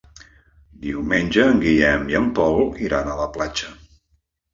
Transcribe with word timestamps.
Diumenge 0.85 1.43
en 1.49 1.61
Guillem 1.63 2.07
i 2.13 2.17
en 2.21 2.31
Pol 2.39 2.57
iran 2.87 3.13
a 3.13 3.19
la 3.21 3.29
platja. 3.37 3.71